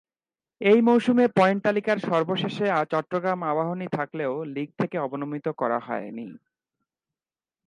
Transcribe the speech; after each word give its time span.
এই 0.61 0.79
মৌসুমে 0.81 1.25
পয়েন্ট 1.37 1.59
তালিকার 1.63 1.97
সর্বশেষে 2.09 2.65
চট্টগ্রাম 2.91 3.39
আবাহনী 3.43 3.87
থাকলেও 3.91 4.33
লীগ 4.45 4.69
থেকে 4.77 4.97
অবনমিত 4.99 5.45
করা 5.51 5.55
করা 5.61 5.77
হয়নি। 5.79 6.27